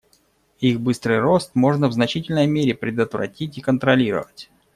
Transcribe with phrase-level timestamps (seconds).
[0.57, 4.49] Их быстрый рост можно в значительной мере предотвратить и контролировать.